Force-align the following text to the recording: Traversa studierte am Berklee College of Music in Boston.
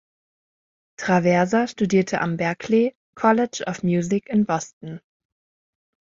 Traversa 0.97 1.67
studierte 1.67 2.21
am 2.21 2.35
Berklee 2.37 2.95
College 3.13 3.65
of 3.67 3.83
Music 3.83 4.29
in 4.29 4.47
Boston. 4.47 4.99